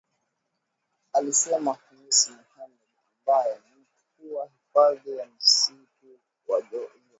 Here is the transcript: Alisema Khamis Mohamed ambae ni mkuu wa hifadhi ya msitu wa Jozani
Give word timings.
Alisema 1.13 1.75
Khamis 1.75 2.29
Mohamed 2.29 2.79
ambae 3.05 3.61
ni 3.69 3.81
mkuu 3.85 4.35
wa 4.35 4.45
hifadhi 4.45 5.17
ya 5.17 5.25
msitu 5.25 6.19
wa 6.47 6.61
Jozani 6.61 7.01